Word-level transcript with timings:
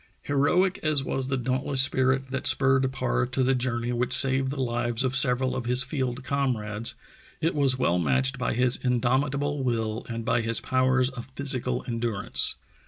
Heroic 0.23 0.79
as 0.81 1.03
was 1.03 1.27
the 1.27 1.37
dauntless 1.37 1.79
spirit 1.79 2.31
that 2.31 2.47
spurred 2.47 2.91
Parr 2.91 3.27
to 3.27 3.43
the 3.43 3.53
journey 3.53 3.91
which 3.93 4.13
saved 4.13 4.49
the 4.49 4.59
lives 4.59 5.03
of 5.03 5.15
several 5.15 5.55
of 5.55 5.67
his 5.67 5.83
field 5.83 6.23
comrades, 6.23 6.95
it 7.39 7.53
was 7.53 7.77
well 7.77 7.99
matched 7.99 8.39
by 8.39 8.55
his 8.55 8.77
indomitable 8.77 9.61
will 9.61 10.03
and 10.09 10.25
by 10.25 10.41
his 10.41 10.59
powers 10.59 11.09
of 11.09 11.29
physical 11.35 11.85
endurance. 11.87 12.55